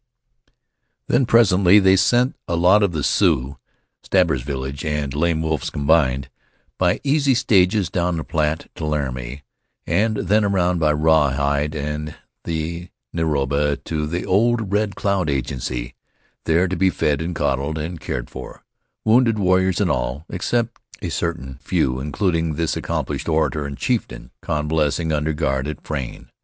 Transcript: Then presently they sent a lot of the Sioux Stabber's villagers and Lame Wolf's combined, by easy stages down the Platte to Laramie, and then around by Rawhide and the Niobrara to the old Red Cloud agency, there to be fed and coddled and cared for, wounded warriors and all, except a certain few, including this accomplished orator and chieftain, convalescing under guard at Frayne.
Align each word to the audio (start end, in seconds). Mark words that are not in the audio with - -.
Then 1.05 1.27
presently 1.27 1.77
they 1.77 1.95
sent 1.95 2.35
a 2.47 2.55
lot 2.55 2.81
of 2.81 2.91
the 2.91 3.03
Sioux 3.03 3.57
Stabber's 4.01 4.41
villagers 4.41 4.89
and 4.91 5.13
Lame 5.13 5.43
Wolf's 5.43 5.69
combined, 5.69 6.27
by 6.79 6.99
easy 7.03 7.35
stages 7.35 7.91
down 7.91 8.17
the 8.17 8.23
Platte 8.23 8.67
to 8.73 8.85
Laramie, 8.87 9.43
and 9.85 10.17
then 10.17 10.43
around 10.43 10.79
by 10.79 10.91
Rawhide 10.91 11.75
and 11.75 12.15
the 12.45 12.89
Niobrara 13.13 13.77
to 13.77 14.07
the 14.07 14.25
old 14.25 14.71
Red 14.73 14.95
Cloud 14.95 15.29
agency, 15.29 15.93
there 16.45 16.67
to 16.67 16.75
be 16.75 16.89
fed 16.89 17.21
and 17.21 17.35
coddled 17.35 17.77
and 17.77 17.99
cared 17.99 18.27
for, 18.27 18.63
wounded 19.05 19.37
warriors 19.37 19.79
and 19.79 19.91
all, 19.91 20.25
except 20.31 20.81
a 21.03 21.09
certain 21.09 21.59
few, 21.61 21.99
including 21.99 22.55
this 22.55 22.75
accomplished 22.75 23.29
orator 23.29 23.67
and 23.67 23.77
chieftain, 23.77 24.31
convalescing 24.41 25.11
under 25.11 25.31
guard 25.33 25.67
at 25.67 25.85
Frayne. 25.85 26.31